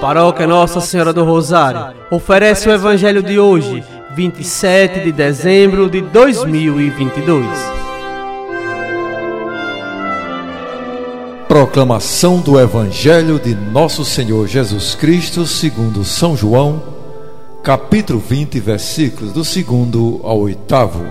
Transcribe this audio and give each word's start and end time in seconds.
paróquia 0.00 0.46
Nossa 0.46 0.80
Senhora 0.80 1.12
do 1.12 1.24
Rosário 1.24 1.96
oferece 2.10 2.68
o 2.68 2.72
Evangelho 2.72 3.22
de 3.22 3.38
hoje, 3.38 3.82
27 4.14 5.00
de 5.00 5.12
dezembro 5.12 5.90
de 5.90 6.00
2022. 6.00 7.46
Proclamação 11.48 12.40
do 12.40 12.60
Evangelho 12.60 13.40
de 13.40 13.54
Nosso 13.54 14.04
Senhor 14.04 14.46
Jesus 14.46 14.94
Cristo, 14.94 15.46
segundo 15.46 16.04
São 16.04 16.36
João, 16.36 16.82
capítulo 17.62 18.20
20, 18.20 18.60
versículos 18.60 19.32
do 19.32 19.44
segundo 19.44 20.20
ao 20.22 20.38
oitavo. 20.38 21.04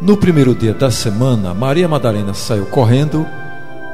No 0.00 0.16
primeiro 0.16 0.54
dia 0.54 0.74
da 0.74 0.90
semana, 0.90 1.54
Maria 1.54 1.86
Madalena 1.86 2.34
saiu 2.34 2.66
correndo 2.66 3.24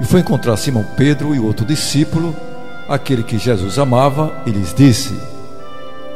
e 0.00 0.04
foi 0.04 0.20
encontrar 0.20 0.56
Simão 0.56 0.86
Pedro 0.96 1.34
e 1.34 1.40
outro 1.40 1.66
discípulo 1.66 2.34
aquele 2.88 3.22
que 3.22 3.38
Jesus 3.38 3.78
amava 3.78 4.42
e 4.46 4.50
lhes 4.50 4.72
disse: 4.72 5.14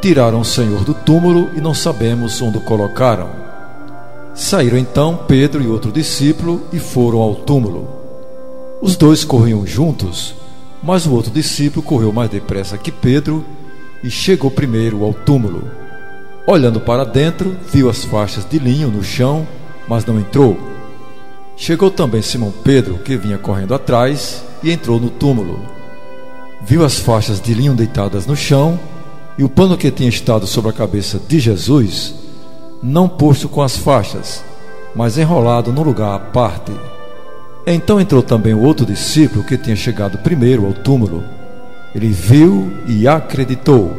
Tiraram 0.00 0.40
o 0.40 0.44
Senhor 0.44 0.82
do 0.82 0.94
túmulo 0.94 1.50
e 1.54 1.60
não 1.60 1.74
sabemos 1.74 2.40
onde 2.40 2.58
o 2.58 2.62
colocaram. 2.62 3.28
Saíram 4.34 4.78
então 4.78 5.24
Pedro 5.28 5.62
e 5.62 5.66
outro 5.66 5.92
discípulo 5.92 6.62
e 6.72 6.78
foram 6.78 7.20
ao 7.20 7.34
túmulo. 7.34 7.88
Os 8.80 8.96
dois 8.96 9.24
corriam 9.24 9.66
juntos, 9.66 10.34
mas 10.82 11.06
o 11.06 11.12
outro 11.12 11.30
discípulo 11.30 11.82
correu 11.82 12.12
mais 12.12 12.30
depressa 12.30 12.78
que 12.78 12.91
Pedro 12.91 13.44
e 14.02 14.10
chegou 14.10 14.50
primeiro 14.50 15.04
ao 15.04 15.12
túmulo. 15.12 15.70
Olhando 16.46 16.80
para 16.80 17.04
dentro, 17.04 17.56
viu 17.70 17.88
as 17.88 18.04
faixas 18.04 18.44
de 18.48 18.58
linho 18.58 18.88
no 18.88 19.04
chão, 19.04 19.46
mas 19.86 20.04
não 20.04 20.18
entrou. 20.18 20.58
Chegou 21.56 21.91
também 21.91 22.22
Simão 22.22 22.52
Pedro, 22.64 22.98
que 22.98 23.16
vinha 23.16 23.38
correndo 23.38 23.74
atrás, 23.74 24.42
e 24.64 24.72
entrou 24.72 24.98
no 24.98 25.10
túmulo 25.10 25.60
viu 26.64 26.84
as 26.84 26.98
faixas 26.98 27.40
de 27.40 27.52
linho 27.52 27.74
deitadas 27.74 28.26
no 28.26 28.36
chão 28.36 28.78
e 29.36 29.44
o 29.44 29.48
pano 29.48 29.77
que 29.77 29.91
tinha 29.91 30.08
estado 30.08 30.46
sobre 30.46 30.70
a 30.70 30.74
cabeça 30.74 31.20
de 31.27 31.41
Jesus, 31.41 32.14
não 32.82 33.08
posto 33.08 33.48
com 33.48 33.62
as 33.62 33.77
faixas, 33.77 34.44
mas 34.94 35.19
enrolado 35.19 35.72
num 35.72 35.82
lugar 35.82 36.14
à 36.14 36.19
parte. 36.19 36.72
Então 37.66 38.00
entrou 38.00 38.22
também 38.22 38.54
o 38.54 38.62
outro 38.62 38.84
discípulo 38.84 39.44
que 39.44 39.56
tinha 39.56 39.77
chegado 39.77 40.19
primeiro 40.19 40.66
ao 40.66 40.72
túmulo. 40.72 41.22
Ele 41.94 42.08
viu 42.08 42.72
e 42.86 43.06
acreditou. 43.06 43.97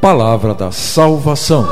Palavra 0.00 0.54
da 0.54 0.70
salvação. 0.70 1.66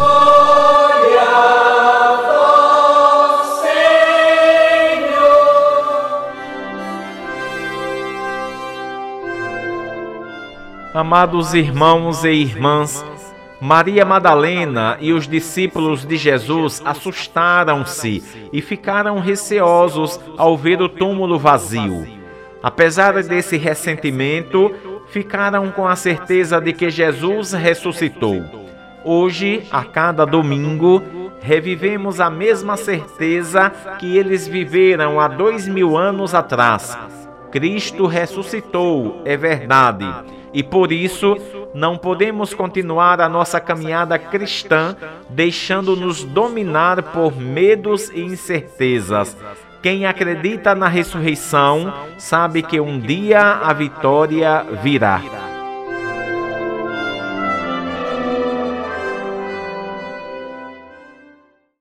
Amados 10.95 11.55
irmãos 11.55 12.23
e 12.23 12.31
irmãs, 12.31 13.05
Maria 13.61 14.05
Madalena 14.05 14.97
e 15.01 15.13
os 15.13 15.27
discípulos 15.27 16.05
de 16.07 16.17
Jesus 16.17 16.81
assustaram-se 16.85 18.23
e 18.53 18.63
ficaram 18.63 19.19
receosos 19.19 20.21
ao 20.39 20.57
ver 20.57 20.81
o 20.81 20.89
túmulo 20.89 21.37
vazio. 21.37 22.07
Apesar 22.63 23.21
desse 23.25 23.57
ressentimento, 23.57 24.73
ficaram 25.09 25.73
com 25.73 25.85
a 25.85 25.97
certeza 25.97 26.61
de 26.61 26.73
que 26.73 26.89
Jesus 26.89 27.53
ressuscitou. 27.53 28.45
Hoje, 29.05 29.67
a 29.73 29.83
cada 29.83 30.25
domingo, 30.25 31.03
revivemos 31.41 32.21
a 32.21 32.31
mesma 32.31 32.77
certeza 32.77 33.69
que 33.99 34.17
eles 34.17 34.47
viveram 34.47 35.19
há 35.19 35.27
dois 35.27 35.67
mil 35.67 35.97
anos 35.97 36.37
atrás. 36.37 36.97
Cristo 37.51 38.07
ressuscitou, 38.07 39.23
é 39.25 39.37
verdade 39.37 40.07
e 40.55 40.63
por 40.63 40.93
isso, 40.93 41.37
não 41.75 41.99
podemos 41.99 42.55
continuar 42.55 43.21
a 43.21 43.29
nossa 43.29 43.59
caminhada 43.59 44.17
cristã 44.17 44.97
deixando-nos 45.29 46.23
dominar 46.23 47.03
por 47.03 47.37
medos 47.37 48.09
e 48.11 48.21
incertezas. 48.21 49.37
Quem 49.83 50.07
acredita 50.07 50.73
na 50.75 50.87
ressurreição 50.87 51.93
sabe 52.17 52.63
que 52.63 52.81
um 52.81 53.01
dia 53.01 53.41
a 53.41 53.73
vitória 53.73 54.65
virá. 54.81 55.44